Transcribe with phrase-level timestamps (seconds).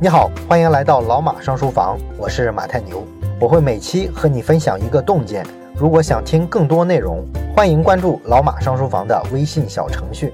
[0.00, 3.04] 你好，欢迎来到老马上书房，我是马太牛，
[3.40, 5.44] 我会每期和你分享一个洞见。
[5.74, 10.32] 如果想听更多内容，欢迎关注老马上书房的微信小程序。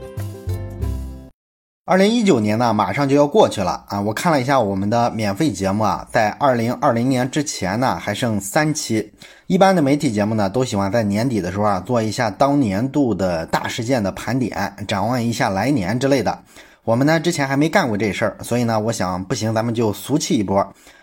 [1.87, 3.99] 二零一九年呢，马上就要过去了啊！
[4.03, 9.15] 我看了一下我们的免费节目啊，在二零二零年之前呢，还剩三期。
[9.47, 16.39] 一般的媒体节目呢，都喜欢在年底的时候啊，做一下当年度的大事件的盘点，展望一下来年之类的。
[16.85, 20.59] 我们呢之前还没干过这事儿，所以呢，我想不行，咱们就俗气一波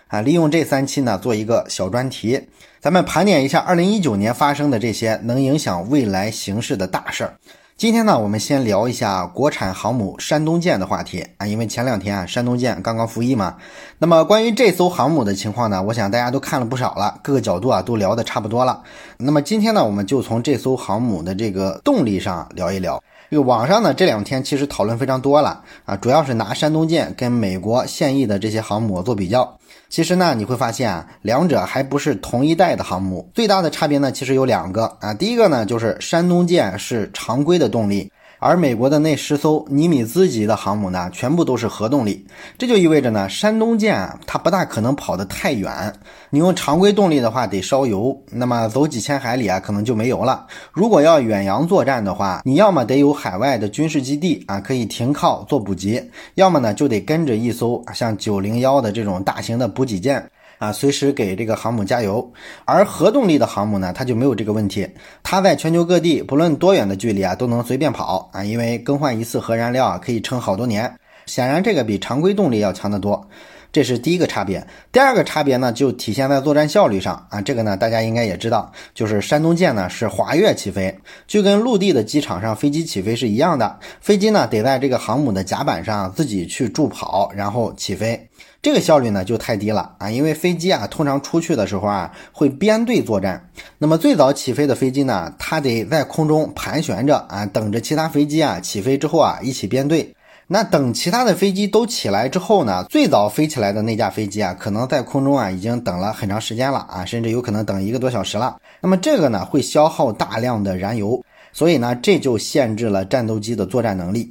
[0.09, 0.21] 啊！
[0.21, 2.39] 利用这三期呢，做一个小专题，
[2.79, 7.33] 咱们盘点一下二零一九年发生的这些能影响未来形势的大事儿。
[7.77, 13.55] 今天呢，我们先聊一下国产航母山东舰的话题啊，因为前两天啊，山东舰刚刚服役嘛。
[13.97, 18.83] 那么关于这艘航母的情况呢，我想大家都看了不少了，各个角度啊都聊得差不多了。
[19.17, 23.01] 那么今天呢，我们就从这艘航母的这个动力上聊一聊。
[23.31, 29.57] 这个网上呢这两天其实讨论非常多了啊，主要是拿山东舰跟美国现役的这些航母做比较。
[29.87, 35.13] 其实呢，你会发现啊，两者还不是同一代的航母，最大的差别呢，其实有两个啊。
[35.13, 38.11] 第一个呢，就是山东舰是常规的动力。
[38.43, 42.25] 而美国的那十艘尼米兹级的航母呢，全部都是核动力，
[42.57, 45.93] 这就意味着呢，山东舰啊，它不大可能跑得太远。
[46.31, 50.47] 你用常规动力的话，得烧油，那么走几千海里啊，可能就没油了。
[50.71, 56.01] 如果要远洋作战的话，你要么得有海外的军事基地啊，可以停靠做补给；
[56.33, 60.27] 要么呢，就得跟着一艘像九零幺的这种大型的补给舰。
[60.61, 62.31] 啊，随时给这个航母加油，
[62.65, 64.87] 而核动力的航母呢，它就没有这个问题，
[65.23, 70.93] 它在全球各地不论多远的距离啊，都能随便跑啊，因为更换一次核燃料啊，可以撑好多年。
[71.25, 73.27] 显然，这个比常规动力要强得多，
[73.71, 74.65] 这是第一个差别。
[74.91, 88.27] 第二个差别呢，就体现在作战效率上啊，这个呢，大家应该也知道，就是山东舰呢是滑跃起飞，就跟陆地的机场上飞机起飞是一样的，飞机呢得在这个航母的甲板上自己去助跑，然后起飞。
[88.61, 93.49] 这个效率呢就太低了啊，因为飞机啊通常出去的时候啊会编队作战，
[93.79, 100.13] 那么最早起飞的飞机呢，它得在空中盘旋着啊，等着其他飞机啊起飞之后啊一起编队。
[100.53, 108.57] 那等其他的飞机都起来之后呢，最早飞起来的那架飞机啊，可能在空中啊已经等了很长时间了啊，甚至有可能等一个多小时了。
[108.81, 111.23] 那么这个呢会消耗大量的燃油，
[111.53, 114.29] 所以呢这就限制了战斗机的作战能力。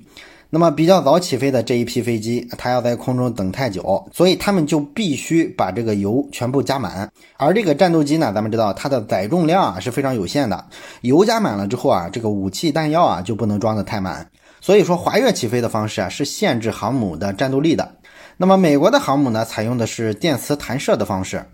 [0.51, 7.11] 那么比较早起飞的这一批飞机，它要在空中等太久，所以他们就必须把这个油全部加满。
[7.39, 10.63] 而这个战斗机呢，咱们知道它的载重量啊是非常有限的，
[11.01, 14.29] 油加满了之后啊，这个武器弹药啊就不能装得太满。
[14.61, 17.97] 所以说，滑跃起飞的方式啊是限制航母的战斗力的。
[18.37, 21.45] 那么美国的航母呢，采用的是电磁弹射的方式，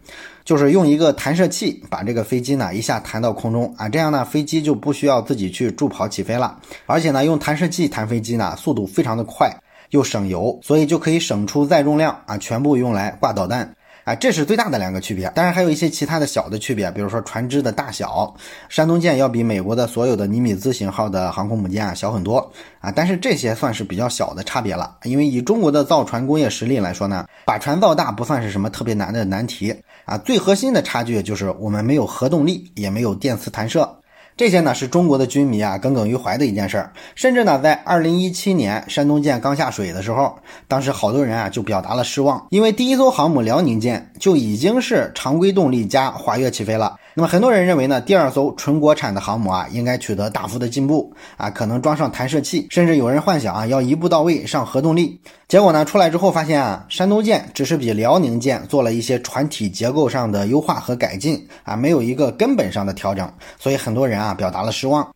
[0.45, 6.57] 就是用一个弹射器把这个飞机呢一下弹到空中啊，这样呢飞机就不需要自己去助跑起飞了，
[6.87, 9.51] 而且呢用弹射器弹飞机呢速度非常的快，
[9.91, 13.75] 又省油，所以就可以省出载重量啊，全部用来挂导弹。
[14.07, 18.33] 啊，这是最大的两个区别，当然还有一些其他的小的区别，比如说船只的大小，
[18.69, 22.39] 山东舰要比美国的所有的尼米兹型号的航空母舰啊小很多
[22.79, 29.75] 啊，但是这些算是比较小的差别了，因为以中国的造船工业实力来说呢，把船造大不算是什么特别难的难题
[30.05, 33.93] 啊，最核心的差距就是我们没有核动力，也没有电磁弹射。
[34.37, 40.37] 这些呢是中国的军迷啊耿耿于怀的一件事儿，甚至呢在二零一七年山东舰刚下水的时候，
[40.69, 46.97] 当时好多人啊就表达了失望，因为第一艘航母辽宁舰就已经是常规动力加滑跃起飞了。
[47.19, 55.19] 那么很多人认为呢，第二艘纯国产的航母啊应该取得大幅的进步啊，可能装上弹射器，甚至有人幻想啊要一步到位上核动力。
[55.49, 63.27] 结果呢出来之后发现啊，山东舰只是比辽宁舰做了一些船体结构上的优化和改进啊，没有一个根本上的调整，
[63.59, 64.35] 所以很多人啊。
[64.35, 65.09] 表达了失望。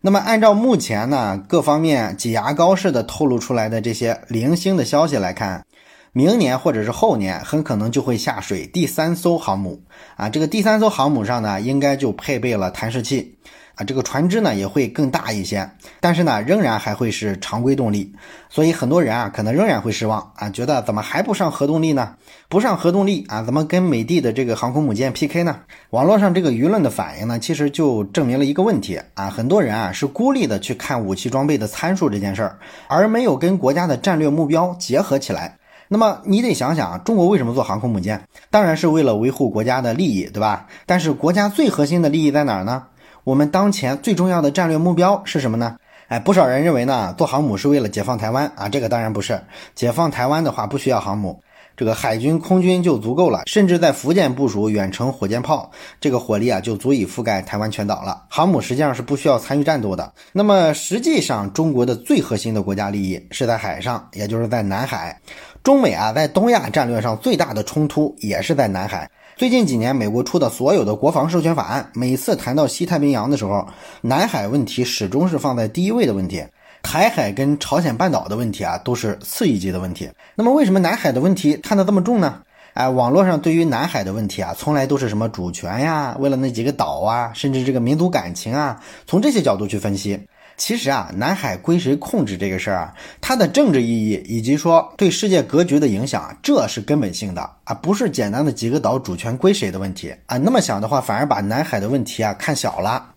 [0.00, 5.64] 那么，按照目前呢各方面挤牙膏似的透露出来的这些零星的消息来看，
[6.12, 9.82] 明年或者是后年很可能就会下水第三艘航母
[10.16, 10.28] 啊。
[10.28, 13.36] 这个第三艘航母上呢，应该就配备了弹射器。
[13.74, 15.70] 啊，这个船只呢也会更大一些，
[16.00, 18.12] 但是呢仍然还会是常规动力，
[18.48, 22.16] 所以很多人啊可能仍然会失望啊，觉得怎么还不上核动力呢？
[22.48, 25.60] 不上核动力啊，怎么跟美帝的这个航空母舰 PK 呢？
[25.90, 32.58] 网络上这个舆论的反应呢，其实就证明了一个问题啊，很多人啊是孤立的去看武器装备的参数这件事儿，
[32.88, 35.56] 而没有跟国家的战略目标结合起来。
[35.88, 38.22] 那么你得想想，中国为什么做航空母舰？
[38.50, 40.66] 当然是为了维护国家的利益，对吧？
[40.84, 42.84] 但是国家最核心的利益在哪儿呢？
[43.24, 45.76] 我们当前最重要的战略目标是什么呢？
[46.08, 49.40] 哎，不少人认为呢，做航母是为了解放台湾啊，这个当然不是。
[49.74, 51.42] 解放台湾的话，不需要航母。
[51.78, 55.70] 这个海军、空军就足够了，甚至在福建部署远程火箭炮，
[56.00, 58.24] 这个火力啊就足以覆盖台湾全岛了。
[58.28, 60.12] 航母实际上是不需要参与战斗的。
[60.32, 65.16] 那么实际上，中国的最核心的国家利益是在海上，也就是在南海。
[65.62, 69.08] 中美啊，在东亚战略上最大的冲突也是在南海。
[69.36, 73.64] 最近几年，美国出的所有的国防授权法案，每次谈到西太平洋的时候，
[74.00, 76.42] 南海问题始终是放在第一位的问题。
[76.82, 80.10] 台海跟朝鲜半岛的问题啊，都是次一级的问题。
[80.34, 82.40] 那么，为什么南海的问题看得这么重呢？
[82.74, 90.20] 哎，网络上对于南海的问题啊，从来都是什么主权呀，为了那几个岛啊，甚至这个民族感情啊，从这些角度去分析。
[90.56, 100.36] 其实啊，南海归谁控制这个事儿啊，它的政治意义以及说对世界格局的影响，这是根本性的啊，不是简单的几个岛主权归谁的问题啊。
[100.36, 103.10] 那么想的话，反而把南海的问题啊看小了。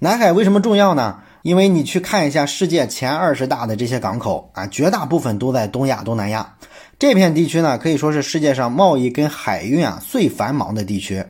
[0.00, 1.18] 南海为什么重要呢？
[1.44, 6.54] 因为你去看一下世界前二十大的这些港口啊，绝大部分都在东亚、东南亚
[6.98, 11.22] 这片地区呢，可以说是世界上贸易跟海运啊最繁忙的地区。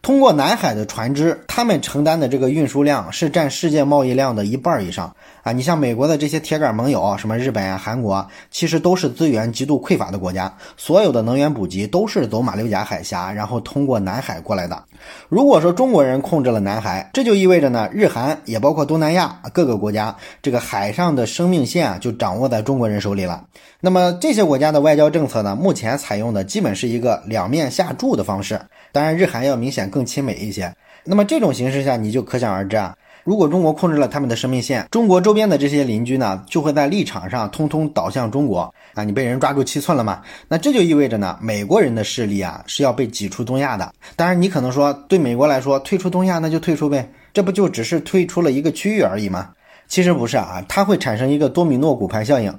[0.00, 5.52] 通过南海的船只，他们承担的这个运输量是占世界贸易量的一半以上啊！
[5.52, 14.82] 你像美国的这些铁杆盟友，什么日本啊、韩国，其实都是资源极度匮乏的国家，所有的能源补给都是走马六甲海峡，然后通过南海过来的。
[15.28, 23.44] 如果说中国人控制了南海，这就意味着呢，日韩也包括东南亚各个国家，这个海上的生命线啊，就掌握在中国人手里了。
[23.80, 28.60] 那么这些国家的外交政策呢，目前采用的基本是一个两面下注的方式。
[28.90, 30.74] 当然，日韩要明显更亲美一些。
[31.04, 32.94] 那么这种形势下，你就可想而知啊。
[33.28, 39.04] 如果中国控制了他们的生命线，中国周边的这些邻居呢，就会在立场上通通倒向中国啊。
[39.04, 40.22] 你被人抓住七寸了嘛？
[40.48, 43.92] 那这就意味着呢，美国人的势力啊是要被挤出东亚的。
[44.16, 49.50] 当然，你可能说，对美国来说，退出东亚那就退出呗，这不就只是退出了一个区域而已吗？
[49.88, 52.50] 其实不是啊，它会产生一个多米诺骨牌效应。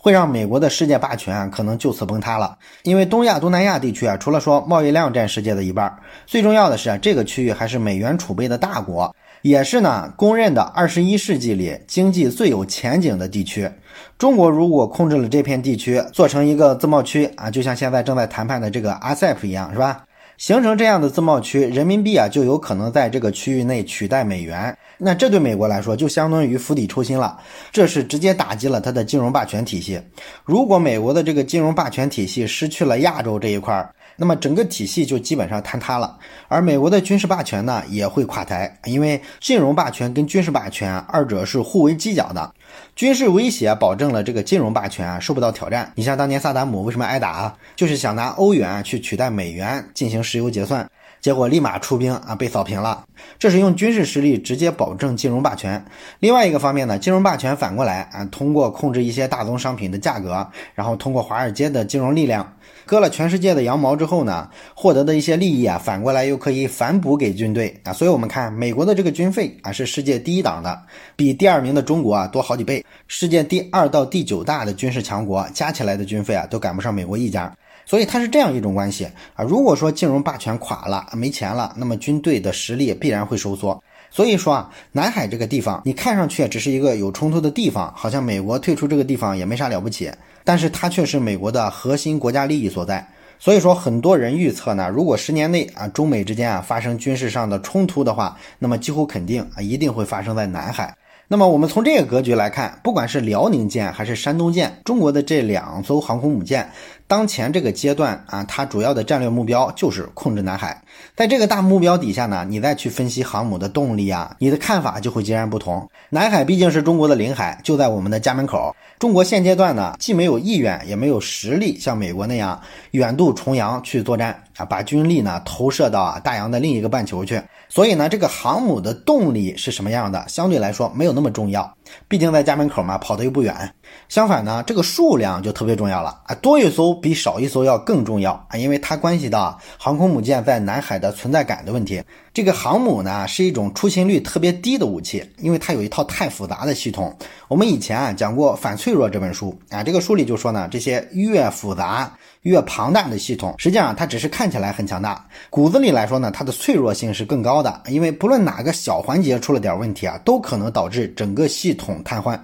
[0.00, 2.56] 会让美国的世界霸权啊，可能就此崩塌了。
[2.82, 5.92] 因为东亚、东南亚地区啊，除了说贸易量占世界的一半，
[6.26, 13.70] 最重要的是啊，这个区域还是美元储备的大国，也是呢公认的二十一世纪里经济最有前景的地区。
[14.16, 20.04] 中国如果控制了这片地区，做成一个自贸区啊，就像现在正在谈判的这个 RCEP 一样，是吧？
[20.38, 24.76] 形成这样的自贸区，人民币啊就有可能在这个区域内取代美元。
[24.96, 27.36] 那这对美国来说就相当于釜底抽薪了，
[27.72, 30.00] 这是直接打击了它的金融霸权体系。
[30.44, 36.18] 如果美国的这个金融霸权体系失去了亚洲这一块儿，那么整个体系就基本上坍塌了。
[36.48, 42.52] 而美国的军事霸权呢也会垮台，因为金融霸权跟军事霸权二者是互为犄角的。
[42.96, 45.90] 军事威胁保证了这个金融霸权啊受不到挑战。
[45.94, 47.56] 你像当年萨达姆为什么挨打啊？
[47.76, 53.04] 就是想拿欧元去取代美元进行石油结算，结果立马出兵啊被扫平了。
[53.38, 55.84] 这是用军事实力直接保证金融霸权。
[56.20, 62.54] 另外一个方面呢，金融霸权反过来啊通过控制一些大宗商品的价格，然后通过华尔街的金融力量。
[62.84, 70.82] 割了全世界的羊毛之后呢，获得的一些利益啊，反过来又可以反哺给军队啊，所以我们看美国的这个军费啊，是世界第一档的，
[71.14, 72.82] 比第二名的中国啊多好几倍。
[73.06, 77.52] 世界第二到第九大的军事强国加起来的军费啊，都赶不上美国一家。
[77.88, 79.42] 所以它是这样一种关系啊。
[79.42, 83.82] 如果说金融霸权垮了，没钱了，那么军队的实力必然会收缩。
[84.10, 90.12] 所以说啊，南海这个地方，你看上去只是一个有冲突的地方，好像美国退出这个地方也没啥了不起。
[90.44, 93.06] 但是它却是美国的核心国家利益所在，
[93.38, 100.94] 所以说很多人预测呢，如果十年内啊中美之间啊发生军事上的冲突的话，那么几乎肯定啊一定会发生在南海。
[101.30, 106.66] 那么我们从这个格局来看，不管是辽宁舰还是山东舰，中国的这两艘航空母舰。
[107.06, 110.82] 当前这个阶段啊，它主要的战略目标就是控制南海。
[111.14, 115.86] 在这个大目标底下呢，你再去分析航母的动力啊，你的看法就会截然不同。
[116.08, 118.74] 南海毕竟是中国的领海，就在我们的家门口。
[118.98, 122.58] 中国现阶段呢，既没有意愿，也没有实力像美国那样
[122.92, 127.38] 远渡重洋去作战啊，把军力呢投射到啊大洋的另一个半球去。
[127.68, 131.76] 所以呢，这个航母的动力是什么样的，相对来说没有那么重要。
[132.06, 133.74] 毕竟在家门口嘛，跑得又不远。
[134.08, 142.02] 相反呢，这个数量就特别重要了啊，多一艘比少一艘要更重要啊，因为它关系到航空母舰在南海的存在感的问题。
[142.32, 147.16] 这个航母呢，是一种出勤率特别低的武器，因为它有一套太复杂的系统。
[147.48, 162.38] 我们以前啊讲过《反脆弱》这本书啊，这个书里就说呢，这些越复杂越庞大的系统，实际上它只是看起来很强大，骨子里来说呢，它的脆弱性是更高的，因为不论哪个小环节出了点问题啊，都可能导致整个系统瘫痪。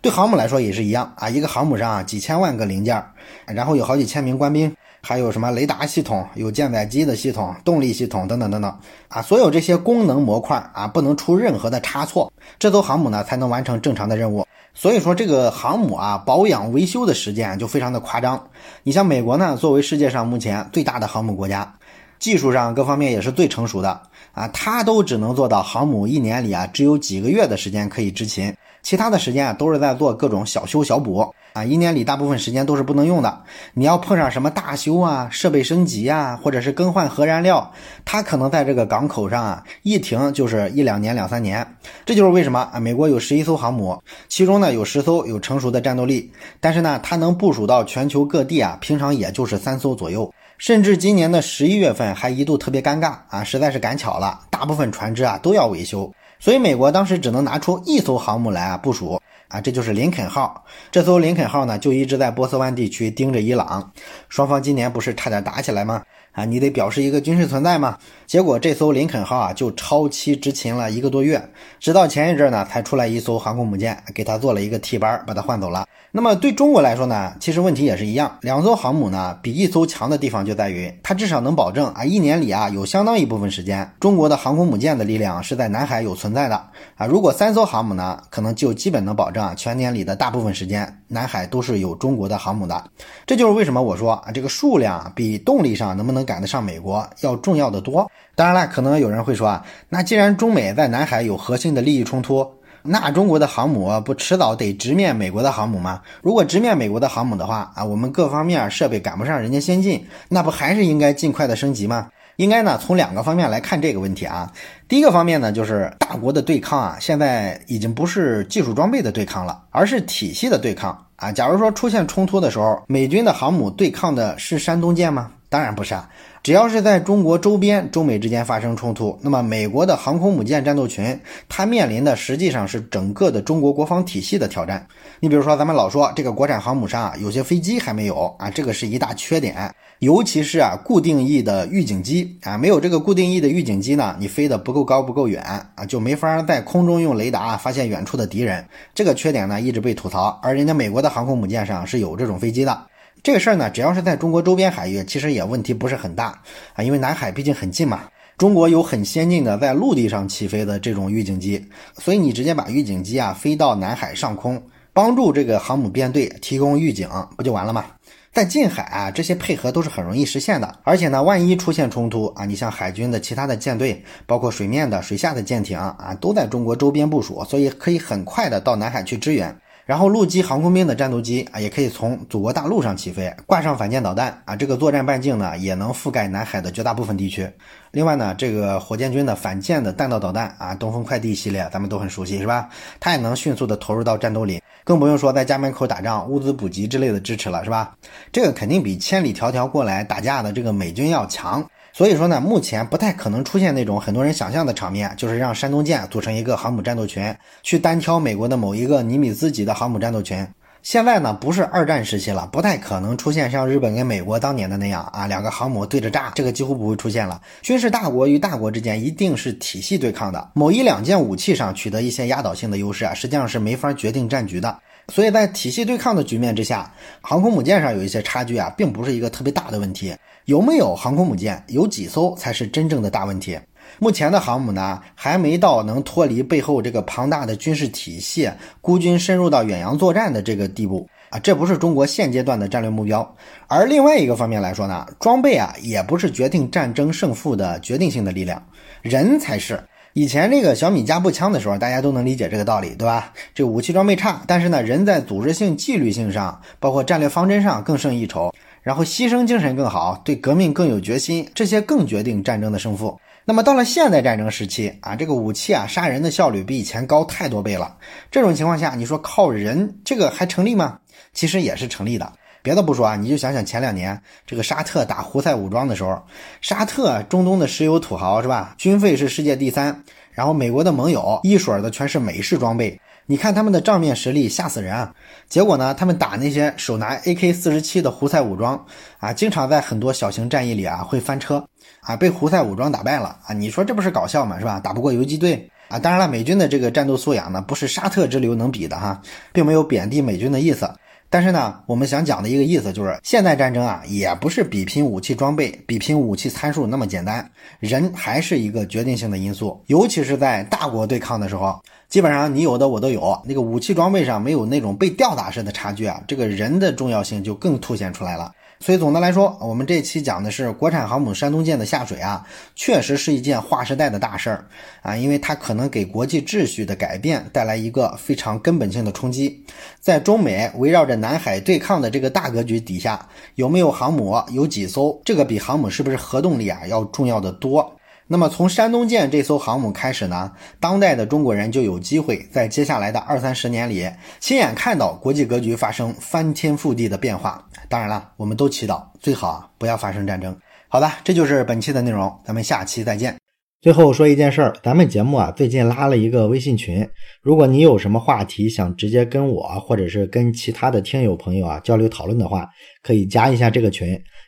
[0.00, 3.02] 对航母来说也是一样啊，一个航母上啊几千万个零件，
[3.46, 14.46] 然后有好几千名官兵，还有什么雷达系统、有舰载机的系统、动力系统等等等等啊，所有这些功能模块啊不能出任何的差错，这艘航母呢才能完成正常的任务。
[14.74, 18.48] 所以说这个航母啊保养维修的时间就非常的夸张。
[18.82, 21.74] 你像美国呢，作为世界上目前最大的航母国家，
[22.18, 24.02] 技术上各方面也是最成熟的
[24.32, 31.34] 啊，它都只能做到航母一年里啊只有几个月的时间可以执勤，其他的时间啊都是在做各种小修小补。
[31.54, 33.42] 啊，一年里大部分时间都是不能用的。
[33.74, 37.72] 你要碰上什么大修啊、设备升级啊，或者是更换核燃料，
[38.04, 41.64] 它可能在这个港口上啊一停就是一两年、两三年。
[42.04, 43.96] 这就是为什么啊，美国有十一艘航母，
[44.28, 50.28] 其中呢有十艘有成熟的战斗力，但是呢它能部署到全球各地啊，平常也就是三艘左右。
[50.58, 59.20] 甚至今年的十一月份还一度特别尴尬啊，实在是赶巧了，大部分船只啊都要维修，所以美国当时只能拿出一艘航母来啊部署。
[59.48, 60.64] 啊，这就是林肯号。
[60.90, 63.92] 这艘林肯号呢，就一直在波斯湾地区盯着伊朗。
[64.28, 66.02] 双方今年不是差点打起来吗？
[66.34, 67.96] 啊，你得表示一个军事存在嘛。
[68.26, 75.86] 结果这艘林肯号啊，就超期执勤了一个多月，直到前一阵呢，才出来一艘航空母舰，给他做了一个替班，把他换走了。
[76.10, 78.38] 那么对中国来说呢，其实问题也是一样。
[78.40, 86.56] 两艘航母呢，比一艘强的地方就在于，它至少能保证啊，一年里啊，有相当一部分时间，中国的航空母舰的力量是在南海有存在的
[86.96, 87.06] 啊。
[87.06, 92.84] 如果三艘航母呢，可能就基本能保证啊，全年里的大部分时间，南海都是有中国的航母的。
[93.26, 96.23] 这就是为什么我说啊，这个数量比动力上能不能。
[96.24, 98.10] 赶得上美国要重要的多。
[98.34, 102.46] 当然了，可能有人会说啊，那既然中美在南海有核心的利益冲突，
[102.82, 106.02] 那中国的航母不迟早得直面美国的航母吗？
[106.20, 112.08] 如果直面美国的航母的话啊，我们各方面设备赶不上人家先进，那不还是应该尽快的升级吗？
[112.36, 114.52] 应该呢，从两个方面来看这个问题啊。
[114.88, 121.30] 第一个方面呢，就是大国的对抗啊，现在已经不是技术装备的对抗了，而是体系的对抗啊。
[121.30, 125.30] 假如说出现冲突的时候，美军的航母对抗的是山东舰吗？
[125.54, 126.10] 当然不是啊，
[126.42, 131.16] 只要是在中国周边，中美之间发生冲突，那么美国的航空母舰战斗群，
[131.48, 134.84] 它面临的实际上是整个的中国国防体系的挑战。
[135.20, 148.66] 你比如说，咱们老说这个国产航母上啊，有些飞机还没有啊，这个是一大缺点，尤其是啊固定翼的预警机啊，没有这个固定翼的预警机呢，你飞得不够高不够远啊，就没法在空中用雷达发现远处的敌人。
[148.92, 152.86] 这个缺点呢一直被吐槽，而人家美国的航空母舰上是有这种飞机的。
[153.24, 156.42] 这个事儿呢，只要是在中国周边海域，其实也问题不是很大
[156.74, 158.02] 啊，因为南海毕竟很近嘛。
[158.36, 161.64] 中国有很先进的在陆地上起飞的这种预警机，
[161.96, 164.62] 所以你直接把预警机啊飞到南海上空，
[164.92, 167.86] 帮助这个航母编队提供预警，不就完了吗？
[168.30, 170.80] 在近海啊，这些配合都是很容易实现的。
[170.82, 179.56] 而且呢，万一出现冲突啊，你像海军的其他的舰队，包括水面的、水下的舰艇啊，都在中国周边部署，所以可以很快的到南海去支援。
[179.86, 187.46] 然后陆基航空兵的战斗机啊，也可以从祖国大陆上起飞，挂上反舰导弹啊，这个作战半径呢，也能覆盖南海的绝大部分地区。
[187.90, 192.68] 另外呢，这个火箭军的反舰的弹道导弹啊，东风快递系列咱们都很熟悉，是吧？
[192.98, 197.96] 它也能迅速的投入到战斗里，更不用说在家门口打仗、物资补给之类的支持了，是吧？
[198.30, 201.64] 这个肯定比千里迢迢过来打架的这个美军要强。
[201.92, 210.46] 所以说呢，目前不太可能出现那种很多人想象的场面，就是让山东舰组成一个航母战斗群，去单挑美国的某一个尼米兹级的航母战斗群。
[210.84, 217.40] 现在呢，不是二战时期了，不太可能出现像日本跟美国当年的那样啊，两个航母对着炸，这个几乎不会出现了。
[217.62, 224.78] 军事大国与大国之间一定是体系对抗的，某一两件武器上取得一些压倒性的优势啊，实际上是没法决定战局的。
[225.08, 230.14] 所以在体系对抗的局面之下，航空母舰上有一些差距啊，并不是一个特别大的问题。
[230.44, 233.58] 有没有航空母舰，有几艘才是真正的大问题。
[233.98, 238.50] 目前的航母呢，还没到能脱离背后这个庞大的军事体系，
[238.80, 243.36] 孤军深入到远洋作战的这个地步啊，这不是中国现阶段的战略目标。
[243.68, 248.62] 而另外一个方面来说呢，装备啊，也不是决定战争胜负的决定性的力量，
[249.02, 249.82] 人才是。
[250.16, 253.32] 以前这个小米加步枪的时候，大家都能理解这个道理，对吧？
[253.52, 263.18] 这武器装备差，但是呢，人在组织性、纪律性上，包括战略方针上更胜一筹，然后牺牲精神更好，对革命更有决心，这些更决定战争的胜负。
[263.46, 267.96] 那么到了现代战争时期啊，这个武器啊杀人的效率比以前高太多倍了。
[268.30, 270.98] 这种情况下，你说靠人这个还成立吗？
[271.32, 272.30] 其实也是成立的。
[272.62, 276.22] 别的不说啊，你就想想前两年这个沙特打胡塞武装的时候，
[276.60, 278.74] 沙特中东的石油土豪是吧？
[278.76, 285.14] 军费是世界第三，然后美国的盟友一水儿的全是美式装备，你看他们的账面实力吓死人啊！
[285.48, 288.84] 结果呢，他们打那些手拿 AK 四十七的胡塞武装
[289.18, 291.66] 啊，经常在很多小型战役里啊会翻车
[292.00, 293.54] 啊，被胡塞武装打败了啊！
[293.54, 294.58] 你说这不是搞笑吗？
[294.58, 294.78] 是吧？
[294.78, 295.98] 打不过游击队啊！
[295.98, 300.90] 当然了，美军的这个战斗素养呢，不是沙特之流能比的哈，并没有贬低美军的意思。
[301.30, 307.50] 但是呢，我们想讲的一个意思就是，现代战争啊，也不是比拼武器装备、比拼武器参数那么简单，
[307.80, 309.82] 人还是一个决定性的因素。
[309.86, 311.82] 尤其是在大国对抗的时候，
[312.14, 318.52] 基本上你有的我都有，那个武器装备上没有那种被吊打式的差距啊，这个人的重要性就更凸显出来了。
[318.78, 324.64] 所以总的来说，我们这期讲的是国产航母山东舰的下水啊，确实是一件划时代的大事儿
[325.02, 329.64] 啊，因为它可能给国际秩序的改变带来一个非常根本性的冲击。
[329.98, 337.93] 在中美围绕着南海对抗的这个大格局底下，有没有航母，有几艘，这个比航母是不是核动力啊要重要的多。
[338.26, 340.50] 那么从山东舰这艘航母开始呢，
[340.80, 344.08] 当代的中国人就有机会在接下来的二三十年里，
[344.40, 347.62] 亲眼看到国际格局发生翻天覆地的变化。
[347.88, 350.56] 当然了，我们都祈祷最好啊不要发生战争。
[350.88, 353.36] 好的，这就是本期的内容，咱们下期再见。
[353.82, 357.06] 最后说一件事儿，咱们节目啊最近拉了一个微信群，
[357.42, 362.66] 如果你有什么话题想直接跟我或者是跟其他的听友朋友啊交流讨论的话，
[363.02, 364.18] 可以加一下这个群。